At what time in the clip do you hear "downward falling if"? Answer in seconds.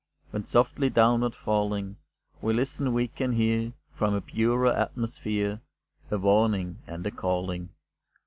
0.89-2.41